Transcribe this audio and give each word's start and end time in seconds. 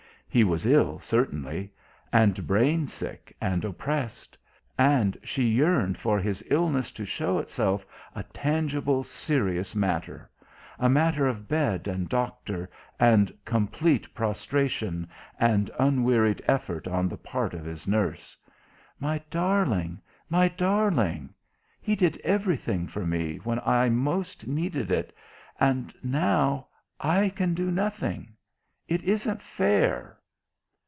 He 0.33 0.45
was 0.45 0.65
ill, 0.65 0.97
certainly; 0.99 1.73
and 2.13 2.47
brain 2.47 2.87
sick 2.87 3.35
and 3.41 3.65
oppressed; 3.65 4.37
and 4.77 5.17
she 5.21 5.43
yearned 5.43 5.97
for 5.97 6.19
his 6.21 6.41
illness 6.49 6.93
to 6.93 7.03
show 7.03 7.37
itself 7.39 7.85
a 8.15 8.23
tangible, 8.23 9.03
serious 9.03 9.75
matter; 9.75 10.29
a 10.79 10.87
matter 10.87 11.27
of 11.27 11.49
bed 11.49 11.85
and 11.89 12.07
doctor 12.07 12.69
and 12.97 13.29
complete 13.43 14.13
prostration 14.15 15.05
and 15.37 15.69
unwearied 15.77 16.41
effort 16.47 16.87
on 16.87 17.09
the 17.09 17.17
part 17.17 17.53
of 17.53 17.65
his 17.65 17.85
nurse. 17.85 18.37
"My 19.01 19.21
darling 19.29 19.99
my 20.29 20.47
darling.... 20.47 21.33
He 21.81 21.93
did 21.93 22.15
everything 22.23 22.87
for 22.87 23.05
me, 23.05 23.39
when 23.39 23.59
I 23.65 23.89
most 23.89 24.47
needed 24.47 24.91
it. 24.91 25.13
And 25.59 25.93
now, 26.01 26.67
I 27.01 27.27
can 27.35 27.53
do 27.53 27.69
nothing.... 27.69 28.37
It 28.87 29.03
isn't 29.03 29.41
fair!" 29.41 30.17